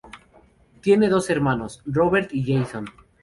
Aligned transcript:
Tiene 0.81 1.09
dos 1.09 1.29
hermanos, 1.29 1.83
Robert 1.85 2.33
y 2.33 2.43
Jason. 2.57 2.85